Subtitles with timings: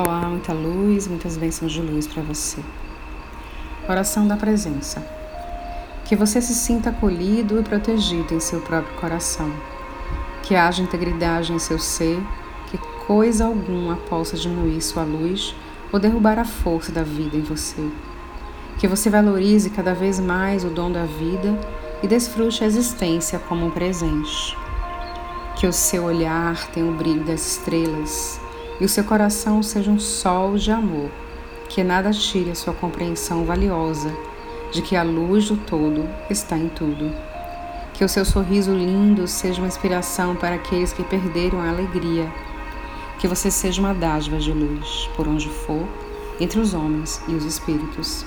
[0.00, 2.62] Olá, muita luz, muitas bênçãos de luz para você.
[3.88, 5.04] Oração da presença.
[6.04, 9.52] Que você se sinta acolhido e protegido em seu próprio coração.
[10.44, 12.22] Que haja integridade em seu ser,
[12.70, 15.52] que coisa alguma possa diminuir sua luz
[15.92, 17.90] ou derrubar a força da vida em você.
[18.78, 21.58] Que você valorize cada vez mais o dom da vida
[22.04, 24.56] e desfrute a existência como um presente.
[25.56, 28.40] Que o seu olhar tenha o brilho das estrelas
[28.80, 31.10] e o seu coração seja um sol de amor,
[31.68, 34.14] que nada tire a sua compreensão valiosa
[34.72, 37.12] de que a luz do todo está em tudo.
[37.94, 42.32] Que o seu sorriso lindo seja uma inspiração para aqueles que perderam a alegria.
[43.18, 45.84] Que você seja uma dádiva de luz, por onde for,
[46.38, 48.24] entre os homens e os espíritos.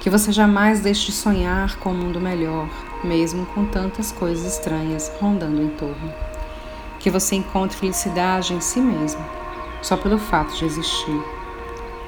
[0.00, 2.68] Que você jamais deixe de sonhar com um mundo melhor,
[3.02, 6.12] mesmo com tantas coisas estranhas rondando em torno.
[7.00, 9.37] Que você encontre felicidade em si mesmo
[9.82, 11.22] só pelo fato de existir.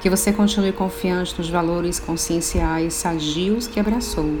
[0.01, 4.39] Que você continue confiante nos valores conscienciais sadios que abraçou,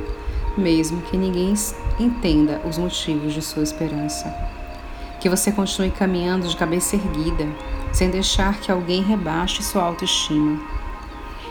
[0.57, 1.53] mesmo que ninguém
[1.99, 4.33] entenda os motivos de sua esperança.
[5.19, 7.47] Que você continue caminhando de cabeça erguida,
[7.93, 10.59] sem deixar que alguém rebaixe sua autoestima.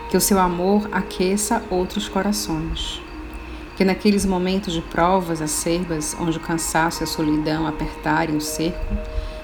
[0.09, 3.01] Que o seu amor aqueça outros corações.
[3.77, 8.93] Que naqueles momentos de provas acerbas, onde o cansaço e a solidão apertarem o cerco,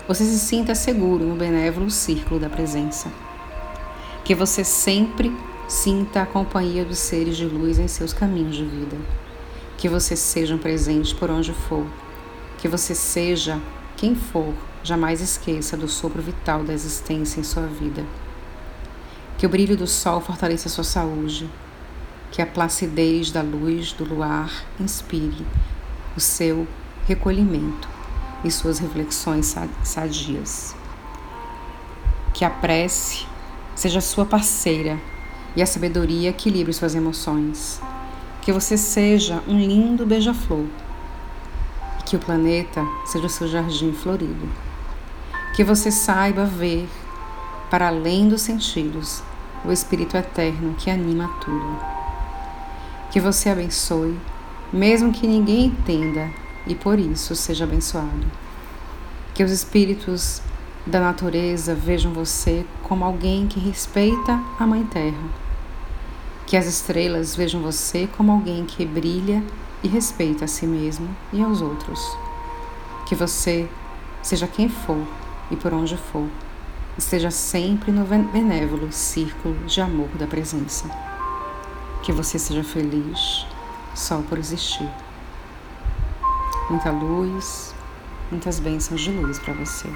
[0.08, 3.12] você se sinta seguro no benévolo círculo da presença.
[4.24, 5.36] Que você sempre
[5.68, 8.96] sinta a companhia dos seres de luz em seus caminhos de vida.
[9.78, 11.86] Que você seja um presente por onde for.
[12.58, 13.60] Que você seja
[13.98, 18.06] quem for, jamais esqueça do sopro vital da existência em sua vida.
[19.38, 21.50] Que o brilho do sol fortaleça sua saúde.
[22.32, 25.46] Que a placidez da luz do luar inspire
[26.16, 26.66] o seu
[27.06, 27.97] recolhimento
[28.44, 30.76] e suas reflexões sadias.
[32.34, 33.26] Que a prece
[33.76, 35.00] seja sua parceira
[35.56, 37.82] e a sabedoria equilibre suas emoções.
[38.42, 40.66] Que você seja um lindo beija-flor
[42.08, 44.48] que o planeta seja o seu jardim florido.
[45.54, 46.88] Que você saiba ver,
[47.70, 49.22] para além dos sentidos,
[49.66, 51.78] o Espírito Eterno que anima tudo.
[53.12, 54.18] Que você abençoe,
[54.72, 56.30] mesmo que ninguém entenda
[56.68, 58.26] e por isso seja abençoado.
[59.34, 60.42] Que os espíritos
[60.86, 65.30] da natureza vejam você como alguém que respeita a Mãe Terra.
[66.46, 69.44] Que as estrelas vejam você como alguém que brilha
[69.84, 72.00] e respeita a si mesmo e aos outros.
[73.06, 73.70] Que você,
[74.22, 75.02] seja quem for
[75.52, 76.28] e por onde for,
[76.98, 80.90] esteja sempre no benévolo círculo de amor da presença.
[82.02, 83.46] Que você seja feliz
[83.94, 84.90] só por existir
[86.70, 87.74] muita luz,
[88.32, 89.88] muitas bênçãos de luz para você.